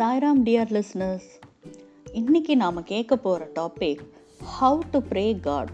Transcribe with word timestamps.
Sairam 0.00 0.42
dear 0.44 0.82
listeners 0.82 1.42
இன்னைக்கு 2.12 2.56
நாம் 2.56 2.84
கேட்க 2.84 3.16
போகிற 3.16 3.48
topic 3.54 3.98
how 4.60 4.78
to 4.90 4.98
pray 4.98 5.40
God 5.40 5.68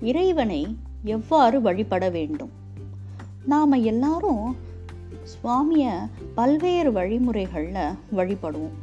இறைவனை 0.00 0.76
எவ்வாறு 1.04 1.60
வழிபட 1.60 2.10
வேண்டும்? 2.10 2.50
நாம் 3.44 3.72
எல்லாரும் 3.72 4.56
சுவாமியை 5.22 6.10
பல்வேறு 6.34 6.92
வழிமுறைகளில் 6.92 7.94
வழிபடுவோம். 8.16 8.76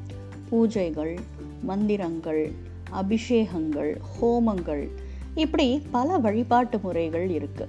பூஜைகள் 0.51 1.17
மந்திரங்கள் 1.61 2.51
அபிஷேகங்கள் 2.91 3.95
ஹோமங்கள் 4.21 4.89
இப்படி 5.35 5.81
பல 5.91 6.17
வழிபாட்டு 6.17 6.79
முறைகள் 6.79 7.29
இருக்குது 7.29 7.67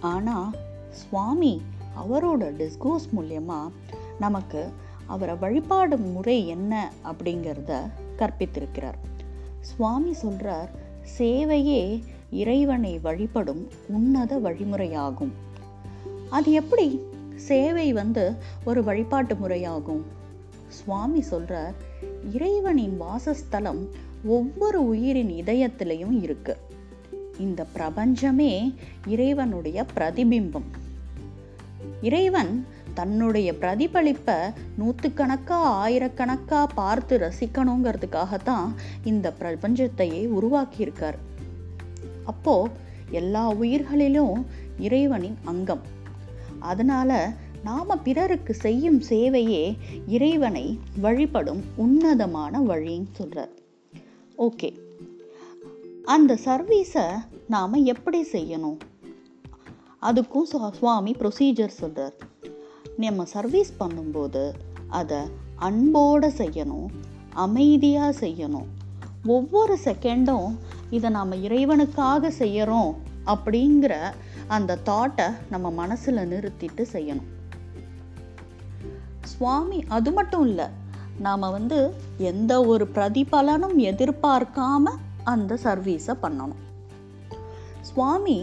ஆனால் 0.00 0.50
சுவாமி 0.90 1.62
அவரோட 1.96 2.52
டிஸ்கோஸ் 2.58 3.08
மூலயமா 3.16 3.70
நமக்கு 4.18 4.72
அவரை 5.10 5.34
வழிபாடும் 5.34 6.08
முறை 6.08 6.48
என்ன 6.48 6.92
அப்படிங்கிறத 7.04 7.78
கற்பித்திருக்கிறார். 8.18 8.98
சுவாமி 9.60 10.14
சொல்றார் 10.22 10.68
சேவையே 11.18 12.02
இறைவனை 12.30 12.98
வழிபடும் 12.98 13.68
உன்னத 13.88 14.38
வழிமுறையாகும். 14.38 15.32
அது 16.30 16.52
எப்படி 16.52 17.00
சேவை 17.36 17.92
வந்து 17.92 18.34
ஒரு 18.64 18.84
வழிபாட்டு 18.84 19.34
முறையாகும்? 19.34 20.02
சுவாமி 20.68 21.24
சொல்றார் 21.30 21.74
இறைவனின் 22.32 22.96
வாசஸ்தலம் 22.96 23.88
ஒவ்வொரு 24.24 24.86
உயிரின் 24.86 25.32
இதயத்திலையும் 25.44 26.22
இருக்கு. 26.22 26.56
இந்த 27.38 27.64
பிரபஞ்சமே 27.64 28.74
இறைவனுடைய 29.06 29.86
பிரதிபிம்பம். 29.96 30.70
இறைவன் 32.02 32.66
தன்னுடைய 32.94 33.52
பிரதிபலிப்பை 33.52 34.34
நூற்றுக்கணக்கா 34.78 35.58
ஆயிரக்கணக்கா 35.82 36.66
பார்த்து 36.74 37.18
ரசிக்கணுங்கிறதுக்காகத்தான் 37.18 38.74
இந்த 39.04 39.34
பிரபஞ்சத்தையே 39.40 40.28
உருவாக்கியிருக்கார். 40.28 41.18
அப்போது 42.24 42.70
எல்லா 43.10 43.50
உயிர்களிலும் 43.50 44.46
இறைவனின் 44.78 45.38
அங்கம். 45.44 45.80
அதனால் 46.58 47.28
நாம் 47.64 48.02
பிறருக்கு 48.02 48.54
செய்யும் 48.54 49.02
சேவையே 49.08 49.76
இறைவனை 50.06 50.78
வழிபடும் 51.00 51.62
உன்னதமான 51.76 52.60
வழின்னு 52.60 53.10
சொல்கிறார் 53.12 53.48
ஓகே. 54.38 54.78
அந்த 56.04 56.38
சர்வீஸை 56.44 57.06
நாம் 57.48 57.72
எப்படி 57.72 58.26
செய்யணும்? 58.32 58.78
அதுக்கும் 60.02 60.70
சுவாமி 60.72 61.12
ப்ரொசீஜர் 61.12 61.78
சொல்கிறார் 61.80 62.14
நம்ம 63.02 63.24
சர்வீஸ் 63.24 63.70
பண்ணும்போது 63.80 64.42
அதை 64.88 65.18
அன்போடு 65.56 66.28
செய்யணும் 66.28 66.88
அமைதியாக 67.34 68.12
செய்யணும். 68.20 68.68
ஒவ்வொரு 69.26 69.78
செகண்டும் 69.84 70.48
இதை 70.90 71.10
நாம் 71.10 71.32
இறைவனுக்காக 71.32 72.28
செய்கிறோம் 72.28 72.92
அப்படிங்கிற 73.26 73.94
அந்த 74.46 74.78
தாட்டை 74.86 75.26
நம்ம 75.50 75.70
மனசில் 75.70 76.28
நிறுத்திட்டு 76.32 76.84
செய்யணும். 76.92 77.28
சுவாமி 79.24 79.84
அது 79.88 80.12
மட்டும் 80.12 80.46
இல்லை 80.46 80.66
நாம் 81.18 81.40
வந்து 81.40 81.78
எந்த 82.18 82.52
ஒரு 82.64 82.88
பிரதிபலனும் 82.94 83.76
எதிர்பார்க்காம 83.90 84.84
அந்த 85.24 85.58
சர்வீஸை 85.64 86.16
பண்ணணும். 86.22 86.60
சுவாமி 87.80 88.38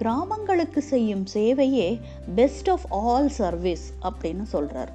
கிராமங்களுக்கு 0.00 0.80
செய்யும் 0.82 1.24
சேவையே 1.34 1.86
பெஸ்ட் 2.34 2.68
ஆஃப் 2.70 2.84
ஆல் 2.88 3.28
சர்வீஸ் 3.28 3.86
அப்படின்னு 4.08 4.44
சொல்கிறார் 4.54 4.92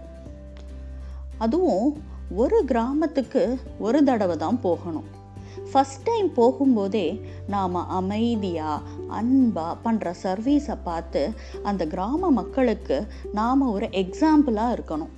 அதுவும் 1.38 1.88
ஒரு 2.36 2.60
கிராமத்துக்கு 2.66 3.44
ஒரு 3.80 4.04
தடவை 4.04 4.36
தான் 4.38 4.60
போகணும். 4.62 5.10
ஃபஸ்ட் 5.72 6.04
டைம் 6.04 6.30
போகும்போதே 6.38 7.08
நாம் 7.48 7.76
அமைதியாக 8.00 8.86
அன்பாக 9.08 9.76
பண்ணுற 9.86 10.14
சர்வீஸை 10.24 10.78
பார்த்து 10.84 11.24
அந்த 11.64 11.86
கிராம 11.86 12.32
மக்களுக்கு 12.40 13.00
நாம் 13.40 13.72
ஒரு 13.72 13.90
எக்ஸாம்பிளாக 14.04 14.76
இருக்கணும். 14.78 15.14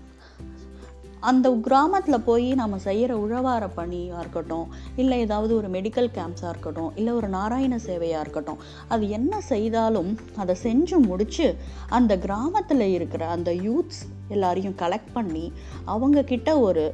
அந்த 1.25 1.47
கிராமத்தில் 1.61 2.25
போய் 2.25 2.47
நம்ம 2.53 2.77
செய்கிற 2.77 3.11
உழவார 3.17 3.63
பணியாக 3.73 4.21
இருக்கட்டும் 4.21 4.67
இல்லை 4.95 5.17
ஏதாவது 5.19 5.53
ஒரு 5.55 5.67
மெடிக்கல் 5.67 6.09
கேம்ப்ஸாக 6.13 6.51
இருக்கட்டும் 6.51 6.91
இல்லை 6.95 7.13
ஒரு 7.13 7.27
நாராயண 7.29 7.77
சேவையாக 7.85 8.23
இருக்கட்டும் 8.23 8.59
அது 8.87 9.05
என்ன 9.09 9.41
செய்தாலும் 9.47 10.11
அதை 10.35 10.55
செஞ்சு 10.63 10.99
முடித்து 11.05 11.47
அந்த 11.89 12.15
கிராமத்தில் 12.17 12.87
இருக்கிற 12.89 13.25
அந்த 13.27 13.51
யூத்ஸ் 13.63 14.01
எல்லாரையும் 14.29 14.79
கலெக்ட் 14.79 15.11
பண்ணி 15.13 15.45
அவங்கக்கிட்ட 15.87 16.51
ஒரு 16.59 16.85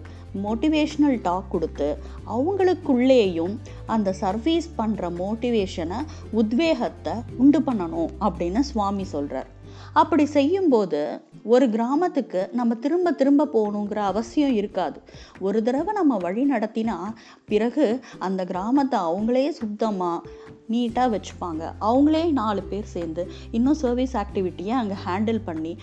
மோட்டிவேஷ்னல் 0.42 1.18
டாக் 1.22 1.50
கொடுத்து 1.50 1.88
அவங்களுக்குள்ளேயும் 2.28 3.56
அந்த 3.88 4.14
சர்வீஸ் 4.20 4.70
பண்ணுற 4.78 5.10
மோட்டிவேஷனை 5.18 6.00
உத்வேகத்தை 6.34 7.16
உண்டு 7.38 7.62
பண்ணணும் 7.62 8.14
அப்படின்னு 8.22 8.64
சுவாமி 8.70 9.08
சொல்கிறார் 9.12 9.50
அப்படி 9.94 10.26
செய்யும்போது 10.26 11.22
ஒரு 11.44 11.70
கிராமத்துக்கு 11.70 12.50
நம்ம 12.52 12.76
திரும்ப 12.76 13.12
திரும்ப 13.12 13.48
போகணுங்கிற 13.54 13.96
அவசியம் 13.96 14.54
இருக்காது. 14.54 15.02
ஒரு 15.40 15.64
தடவை 15.64 15.94
நம்ம 15.94 16.18
வழி 16.18 16.52
நடத்தினா 16.52 16.98
பிறகு 17.46 18.00
அந்த 18.20 18.46
கிராமத்தை 18.46 19.00
அவங்களே 19.00 19.50
சுத்தமாக 19.50 20.30
நீட்டாக 20.70 21.08
வச்சுப்பாங்க. 21.16 21.64
அவங்களே 21.82 22.32
நாலு 22.32 22.64
பேர் 22.64 22.92
சேர்ந்து 22.96 23.32
இன்னும் 23.52 23.74
சர்வீஸ் 23.74 24.18
ஆக்டிவிட்டியை 24.18 24.76
அங்கே 24.82 24.94
ஹேண்டில் 25.08 25.42
பண்ணி 25.46 25.78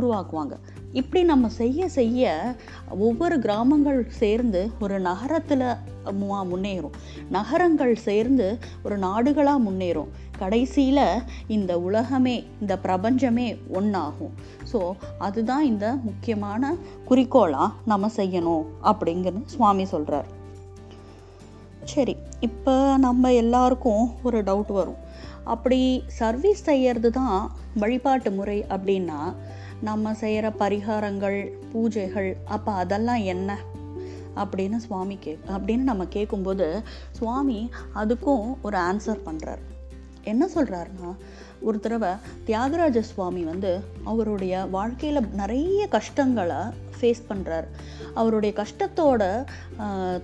உருவாக்குவாங்க. 0.00 0.56
இப்படி 1.00 1.20
நம்ம 1.24 1.48
செய்ய 1.60 1.88
செய்ய 1.88 2.32
ஒவ்வொரு 3.06 3.36
கிராமங்கள் 3.44 4.00
சேர்ந்து 4.22 4.60
ஒரு 4.84 4.96
நகரத்தில் 5.06 5.64
முன்னேறும். 6.50 6.96
நகரங்கள் 7.36 7.94
சேர்ந்து 8.08 8.46
ஒரு 8.82 8.96
நாடுகளாக 8.98 9.64
முன்னேறும். 9.66 10.10
கடைசியில் 10.42 11.22
இந்த 11.56 11.72
உலகமே 11.78 12.36
இந்த 12.60 12.74
பிரபஞ்சமே 12.84 13.48
ஒன்றாகும் 13.78 14.34
ஸோ 14.72 14.80
அதுதான் 15.26 15.64
இந்த 15.64 15.86
முக்கியமான 16.08 16.72
குறிக்கோளாக 17.08 17.74
நம்ம 17.92 18.10
செய்யணும் 18.16 18.66
அப்படிங்கிறது 18.90 19.42
சுவாமி 19.54 19.86
சொல்கிறார் 19.94 20.28
சரி 21.92 22.14
இப்போ 22.48 22.74
நம்ம 23.06 23.32
எல்லாருக்கும் 23.42 24.04
ஒரு 24.22 24.38
டவுட் 24.48 24.72
வரும். 24.80 25.00
அப்படி 25.52 25.78
சர்வீஸ் 26.18 26.60
செய்கிறது 26.68 27.10
தான் 27.10 27.38
வழிபாட்டு 27.82 28.30
முறை 28.30 28.58
அப்படின்னா 28.74 29.20
நம்ம 29.82 30.14
செய்கிற 30.14 30.52
பரிகாரங்கள் 30.58 31.50
பூஜைகள் 31.74 32.32
அப்போ 32.44 32.72
அதெல்லாம் 32.72 33.22
என்ன? 33.22 33.58
அப்படின்னு 34.36 34.76
சுவாமி 34.76 35.16
கே 35.20 35.38
அப்படின்னு 35.48 35.82
நம்ம 35.82 36.06
கேட்கும்போது 36.06 36.82
சுவாமி 37.12 37.70
அதுக்கும் 37.94 38.54
ஒரு 38.62 38.78
ஆன்சர் 38.78 39.18
பண்ணுறார் 39.26 39.62
என்ன 40.24 40.48
சொல்கிறாருன்னா 40.54 41.16
ஒரு 41.60 41.80
தடவை 41.80 42.08
தியாகராஜ 42.44 43.00
சுவாமி 43.00 43.42
வந்து 43.42 43.80
அவருடைய 44.04 44.64
வாழ்க்கையில் 44.64 45.28
நிறைய 45.32 45.86
கஷ்டங்களை 45.86 46.56
ஃபேஸ் 47.00 47.22
பண்ணுறார் 47.28 47.66
அவருடைய 48.14 48.64
கஷ்டத்தோட 48.64 49.44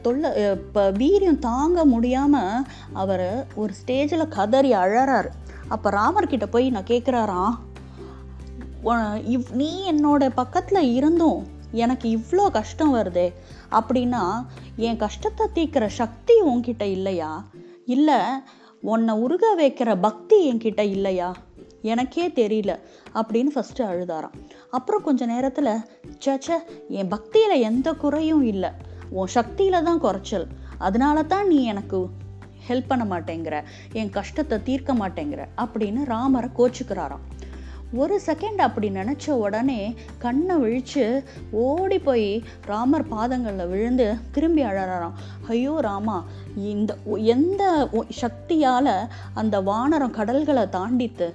தொல்லை 0.03 0.51
இப்போ 0.51 0.93
வீரியம் 0.93 1.39
தாங்க 1.39 1.85
முடியாமல் 1.85 2.65
அவர் 2.93 3.47
ஒரு 3.55 3.73
ஸ்டேஜில் 3.85 4.29
கதறி 4.29 4.73
அழறார். 4.73 5.29
அப்போ 5.69 5.91
ராமர்கிட்ட 5.91 6.47
போய் 6.47 6.71
நான் 6.71 6.85
கேட்குறாராம் 6.85 7.55
இவ் 9.25 9.45
நீ 9.53 9.93
என்னோட 9.93 10.31
பக்கத்தில் 10.35 10.95
இருந்தும் 10.95 11.47
எனக்கு 11.73 12.19
இவ்வளோ 12.19 12.51
கஷ்டம் 12.51 12.95
வருதே. 12.95 13.33
அப்படின்னா 13.71 14.47
என் 14.77 14.97
கஷ்டத்தை 14.97 15.47
தீர்க்கிற 15.55 15.87
சக்தி 15.87 16.41
உன்கிட்ட 16.41 16.83
இல்லையா? 16.83 17.45
இல்லை 17.87 18.15
உன்னை 18.81 19.15
உருக 19.15 19.55
வைக்கிற 19.59 20.01
பக்தி 20.01 20.53
என்கிட்ட 20.53 20.81
இல்லையா? 20.81 21.35
எனக்கே 21.83 22.29
தெரியல 22.29 22.79
அப்படின்னு 23.15 23.47
ஃபஸ்ட்டு 23.55 23.79
அழுதாராம். 23.79 24.49
அப்புறம் 24.71 25.03
கொஞ்ச 25.03 25.27
நேரத்தில் 25.27 25.81
சேச்ச 26.25 26.53
என் 26.89 27.09
பக்தியில் 27.09 27.61
எந்த 27.61 27.93
குறையும் 27.93 28.43
இல்லை. 28.43 28.71
உன் 29.11 29.27
சக்தியில் 29.27 29.83
தான் 29.83 29.99
குறைச்சல். 29.99 30.47
அதனால 30.79 31.23
தான் 31.23 31.47
நீ 31.47 31.65
எனக்கு 31.65 32.07
ஹெல்ப் 32.69 32.87
பண்ண 32.89 33.19
மாட்டேங்கிற. 33.19 33.63
என் 33.93 34.11
கஷ்டத்தை 34.11 34.63
தீர்க்க 34.63 34.95
மாட்டேங்கிற. 34.95 35.47
அப்படின்னு 35.57 36.05
ராமரை 36.05 36.51
கோச்சுக்கிறாராம். 36.57 37.25
ஒரு 37.95 38.21
செகண்ட் 38.27 38.61
அப்படி 38.67 38.89
நினச்ச 38.91 39.31
உடனே 39.31 39.95
கண்ணை 40.19 40.57
விழித்து 40.57 41.05
ஓடி 41.51 41.99
போய் 41.99 42.43
ராமர் 42.67 43.07
பாதங்களில் 43.09 43.67
விழுந்து 43.67 44.07
திரும்பி 44.31 44.63
அழறாராம். 44.63 45.17
ஐயோ 45.49 45.75
ராமா 45.81 46.25
இந்த 46.55 46.97
எந்த 47.35 47.63
சக்தியால் 48.23 48.95
அந்த 49.35 49.61
வானரம் 49.61 50.17
கடல்களை 50.19 50.63
தாண்டித்து 50.63 51.29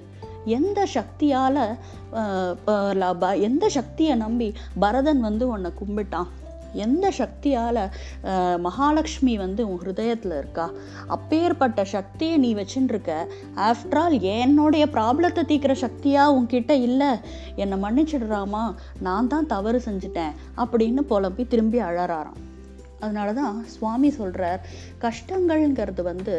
எந்த 0.44 0.86
சக்தியால் 0.86 1.60
எந்த 3.40 3.68
சக்தியை 3.68 4.16
நம்பி 4.16 4.52
பரதன் 4.78 5.20
வந்து 5.20 5.48
உன்னை 5.48 5.72
கும்பிட்டான்? 5.80 6.30
எந்த 6.84 7.06
சக்தியால் 7.18 7.80
மகாலட்சுமி 8.66 9.34
வந்து 9.42 9.62
உன் 9.70 9.80
ஹிருதயத்தில் 9.84 10.36
இருக்கா? 10.38 10.66
அப்பேற்பட்ட 11.16 11.84
சக்தியை 11.94 12.36
நீ 12.44 12.50
வச்சுருக்க 12.54 13.10
ஆஃப்டர் 13.68 14.00
ஆல் 14.02 14.16
என்னுடைய 14.38 14.86
ப்ராப்ளத்தை 14.96 15.44
தீக்கிற 15.52 15.74
சக்தியாக 15.84 16.34
உன்கிட்ட 16.38 16.72
இல்லை? 16.88 17.10
என்னை 17.62 17.78
மன்னிச்சிடுறாமா? 17.84 18.64
நான் 19.08 19.30
தான் 19.34 19.50
தவறு 19.54 19.80
செஞ்சுட்டேன். 19.88 20.34
அப்படின்னு 20.62 21.04
புலம்பி 21.12 21.46
திரும்பி 21.54 21.80
அழறாராம். 21.88 22.40
அதனால 23.04 23.28
தான் 23.40 23.56
சுவாமி 23.76 24.10
சொல்கிறார் 24.18 24.60
கஷ்டங்கள்ங்கிறது 25.04 26.02
வந்து 26.02 26.36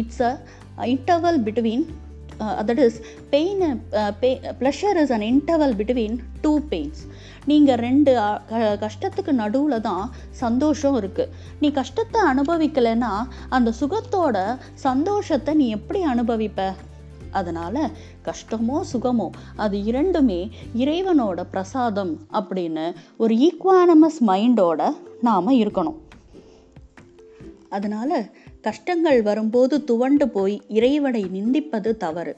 it's 0.00 0.22
a 0.28 0.30
interval 0.92 1.40
between 1.46 1.84
that 2.56 2.78
is 2.78 2.98
pain 3.30 3.62
pleasure 4.60 5.02
is 5.02 5.12
an 5.12 5.20
interval 5.22 5.74
between 5.74 6.16
two 6.40 6.60
pains 6.70 7.02
நீங்கள் 7.44 7.78
ரெண்டு 7.78 8.12
uh, 8.16 8.36
க- 8.48 8.78
கஷ்டத்துக்கு 8.80 9.30
நடுவில் 9.32 9.80
தான் 9.80 10.10
சந்தோஷம் 10.30 10.96
இருக்குது 10.96 11.30
நீ 11.60 11.70
கஷ்டத்தை 11.70 12.20
அனுபவிக்கலைன்னா 12.22 13.12
அந்த 13.48 13.72
சுகத்தோட 13.80 14.36
சந்தோஷத்தை 14.74 15.54
நீ 15.54 15.68
எப்படி 15.68 16.04
அனுபவிப்ப? 16.04 16.60
அதனால் 17.30 17.80
கஷ்டமோ 18.24 18.80
சுகமோ 18.92 19.30
அது 19.56 19.84
இரண்டுமே 19.84 20.50
இறைவனோட 20.76 21.42
பிரசாதம் 21.50 22.26
அப்படின்னு 22.32 22.84
ஒரு 23.16 23.34
ஈக்குவானமஸ் 23.36 24.20
மைண்டோட 24.26 24.80
நாம் 25.20 25.48
இருக்கணும். 25.48 25.98
அதனால் 27.68 28.16
கஷ்டங்கள் 28.66 29.22
வரும்போது 29.22 29.84
துவண்டு 29.84 30.28
போய் 30.28 30.62
இறைவனை 30.68 31.22
நிந்திப்பது 31.24 31.96
தவறு. 31.96 32.36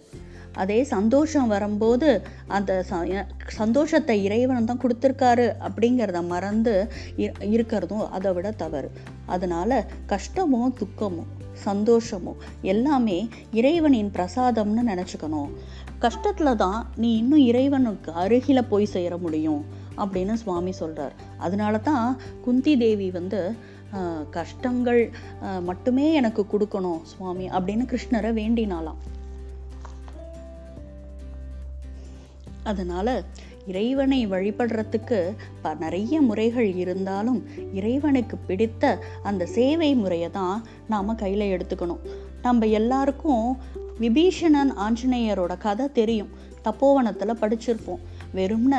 அதே 0.52 0.82
சந்தோஷம் 0.82 1.48
வரும்போது 1.48 2.08
அந்த 2.46 2.84
ச- 2.90 3.24
சந்தோஷத்தை 3.46 4.24
இறைவன் 4.24 4.64
தான் 4.64 4.80
கொடுத்துருக்காரு 4.80 5.46
அப்படிங்கிறத 5.66 6.26
மறந்து 6.26 6.74
இருக்கிறதும் 7.40 8.08
அதை 8.08 8.32
விட 8.32 8.50
தவறு. 8.50 8.90
அதனால் 9.26 9.84
கஷ்டமும் 10.06 10.74
துக்கமும் 10.78 11.26
சந்தோஷமும் 11.52 12.36
எல்லாமே 12.62 13.28
இறைவனின் 13.52 14.10
பிரசாதம்னு 14.14 14.82
நினச்சிக்கணும். 14.86 15.48
கஷ்டத்தில் 16.00 16.56
தான் 16.56 16.90
நீ 16.96 17.16
இன்னும் 17.16 17.38
இறைவனுக்கு 17.38 18.12
அருகில் 18.12 18.64
போய் 18.64 18.84
சேர 18.84 19.16
முடியும் 19.16 19.64
அப்படின்னு 19.96 20.32
சுவாமி 20.32 20.72
சொல்கிறார் 20.72 21.12
அதனால 21.38 21.78
தான் 21.78 22.16
குந்தி 22.42 22.76
தேவி 22.76 23.10
வந்து 23.10 23.54
கஷ்டங்கள் 24.30 25.02
மட்டுமே 25.68 26.06
எனக்கு 26.12 26.44
கொடுக்கணும் 26.52 27.02
சுவாமி 27.02 27.46
அப்படின்னு 27.48 27.84
கிருஷ்ணரை 27.92 28.32
வேண்டினாலாம். 28.40 29.00
அதனால் 32.62 33.14
இறைவனை 33.66 34.18
வழிபடுறதுக்கு 34.26 35.18
ப 35.62 35.74
நிறைய 35.74 36.20
முறைகள் 36.20 36.68
இருந்தாலும் 36.74 37.40
இறைவனுக்கு 37.74 38.36
பிடித்த 38.36 38.84
அந்த 39.22 39.46
சேவை 39.56 39.90
முறையை 39.94 40.30
தான் 40.30 40.64
நாம் 40.88 41.20
கையில் 41.22 41.50
எடுத்துக்கணும். 41.54 42.02
நம்ம 42.42 42.66
எல்லாருக்கும் 42.80 43.46
விபீஷணன் 44.00 44.72
ஆஞ்சநேயரோட 44.86 45.58
கதை 45.58 45.86
தெரியும். 45.92 46.30
தப்போவனத்தில் 46.64 47.40
படிச்சிருப்போம். 47.42 48.02
வெறும்ன 48.34 48.74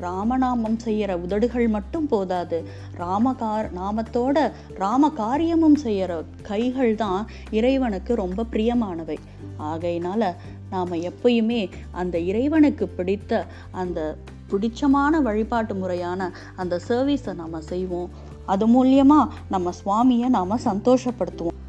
ராமநாமம் 0.00 0.78
செய்கிற 0.78 1.18
உதடுகள் 1.18 1.68
மட்டும் 1.68 2.08
போதாது. 2.08 2.68
ராமகார் 2.98 3.68
நாமத்தோட 3.76 4.52
ராம 4.74 5.10
காரியமும் 5.10 5.74
செய்கிற 5.74 6.22
கைகள் 6.42 6.94
தான் 6.94 7.26
இறைவனுக்கு 7.50 8.14
ரொம்ப 8.14 8.46
பிரியமானவை. 8.52 9.18
ஆகையினால 9.58 10.34
நாம் 10.70 10.92
எப்பயுமே 10.92 11.70
அந்த 11.90 12.18
இறைவனுக்கு 12.18 12.88
பிடித்த 12.88 13.46
அந்த 13.70 14.16
பிடிச்சமான 14.50 15.22
வழிபாட்டு 15.22 15.74
முறையான 15.74 16.32
அந்த 16.56 16.80
சர்வீஸை 16.88 17.34
நாம் 17.34 17.60
செய்வோம். 17.60 18.10
அது 18.46 18.66
மூலியமாக 18.66 19.30
நம்ம 19.48 19.70
சுவாமியை 19.84 20.28
நாம் 20.28 20.58
சந்தோஷப்படுத்துவோம். 20.64 21.60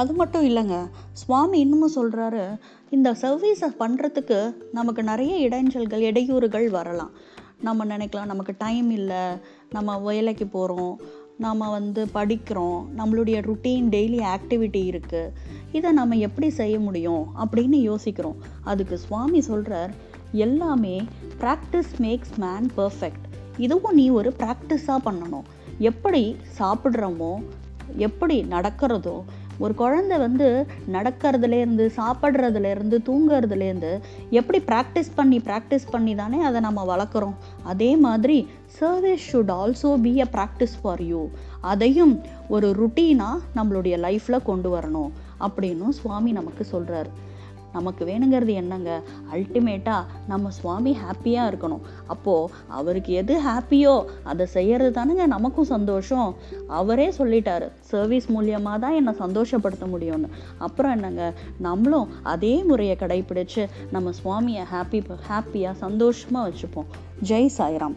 அது 0.00 0.12
மட்டும் 0.12 0.44
இல்லைங்க. 0.48 0.76
சுவாமி 1.12 1.58
இன்னமும் 1.60 1.96
சொல்கிறாரு 1.96 2.44
இந்த 2.90 3.08
சர்வீஸை 3.22 3.68
பண்ணுறதுக்கு 3.78 4.38
நமக்கு 4.72 5.02
நிறைய 5.02 5.48
இடைஞ்சல்கள் 5.48 6.04
இடையூறுகள் 6.10 6.66
வரலாம். 6.70 7.12
நம்ம 7.60 7.84
நினைக்கலாம் 7.84 8.30
நமக்கு 8.32 8.54
டைம் 8.58 8.90
இல்லை 8.90 9.24
நம்ம 9.70 9.98
வேலைக்கு 9.98 10.46
போகிறோம் 10.46 10.94
நாம் 11.38 11.64
வந்து 11.76 12.02
படிக்கிறோம் 12.14 12.80
நம்மளுடைய 12.98 13.36
ருட்டீன் 13.48 13.86
டெய்லி 13.94 14.18
ஆக்டிவிட்டி 14.34 14.82
இருக்குது 14.92 15.32
இதை 15.72 15.92
நம்ம 15.92 16.16
எப்படி 16.16 16.50
செய்ய 16.50 16.74
முடியும் 16.78 17.24
அப்படின்னு 17.44 17.78
யோசிக்கிறோம். 17.90 18.38
அதுக்கு 18.64 18.98
சுவாமி 18.98 19.40
சொல்கிறார் 19.40 19.92
எல்லாமே 20.46 20.96
ப்ராக்டிஸ் 21.40 21.92
மேக்ஸ் 21.98 22.36
மேன் 22.36 22.68
பர்ஃபெக்ட் 22.76 23.26
இதுவும் 23.56 23.94
நீ 23.94 24.10
ஒரு 24.10 24.34
ப்ராக்டிஸாக 24.38 25.04
பண்ணணும். 25.06 25.46
எப்படி 25.78 26.36
சாப்பிட்றோமோ 26.58 27.32
எப்படி 27.96 28.36
நடக்கிறதோ 28.50 29.16
ஒரு 29.58 29.74
குழந்தை 29.74 30.18
வந்து 30.18 30.66
நடக்கிறதுலேருந்து 30.92 31.90
சாப்பிட்றதுலேருந்து 31.96 32.98
தூங்குறதுலேருந்து 33.06 34.00
எப்படி 34.30 34.58
ப்ராக்டிஸ் 34.66 35.10
பண்ணி 35.14 35.38
ப்ராக்டிஸ் 35.38 35.90
பண்ணி 35.90 36.14
தானே 36.14 36.40
அதை 36.42 36.60
நம்ம 36.60 36.96
வளர்க்குறோம்? 36.96 37.34
அதே 37.62 37.96
மாதிரி 37.96 38.48
service 38.66 39.36
should 39.36 39.52
also 39.52 40.00
be 40.00 40.20
a 40.20 40.26
practice 40.32 40.76
for 40.82 41.02
you 41.02 41.28
அதையும் 41.60 42.20
ஒரு 42.48 42.70
ருட்டீனாக 42.70 43.38
நம்மளுடைய 43.56 43.98
லைஃப்பில் 43.98 44.42
கொண்டு 44.42 44.76
வரணும் 44.76 45.10
அப்படின்னும் 45.40 45.88
சுவாமி 45.88 46.32
நமக்கு 46.32 46.66
சொல்கிறாரு 46.72 47.10
நமக்கு 47.72 48.04
வேணுங்கிறது 48.04 48.52
என்னங்க? 48.52 49.02
அல்டிமேட்டாக 49.32 50.04
நம்ம 50.28 50.50
சுவாமி 50.50 50.96
ஹாப்பியாக 50.96 51.50
இருக்கணும். 51.50 51.80
அப்போது 52.06 52.52
அவருக்கு 52.68 53.12
எது 53.12 53.40
ஹாப்பியோ 53.42 54.04
அதை 54.22 54.46
செய்கிறது 54.46 55.02
தானுங்க 55.02 55.26
நமக்கும் 55.26 55.64
சந்தோஷம். 55.64 56.34
அவரே 56.66 57.08
சொல்லிட்டாரு 57.08 57.68
சர்வீஸ் 57.80 58.32
மூலியமாக 58.32 58.78
தான் 58.78 58.94
என்னை 58.94 59.14
சந்தோஷப்படுத்த 59.18 59.86
முடியும்னு. 59.92 60.28
அப்புறம் 60.58 60.92
என்னங்க? 60.92 61.32
நம்மளும் 61.58 62.08
அதே 62.22 62.64
முறையை 62.64 62.96
கடைப்பிடிச்சு 62.98 63.68
நம்ம 63.90 64.10
சுவாமியை 64.24 64.64
ஹாப்பி 64.74 65.04
ஹாப்பியாக 65.28 65.72
சந்தோஷமாக 65.72 66.48
வச்சுப்போம். 66.48 66.90
ஜெய் 67.28 67.50
சாய்ராம். 67.58 67.94